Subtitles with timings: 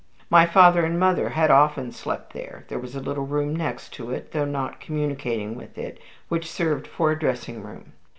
[0.31, 4.09] My father and mother had often slept there: there was a little room next to
[4.09, 7.93] it, though not communicating with it, which served for a dressing room.